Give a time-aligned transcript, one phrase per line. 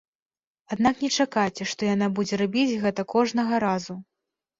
[0.75, 3.93] Аднак не чакайце, што яна будзе рабіць гэта кожнага разу!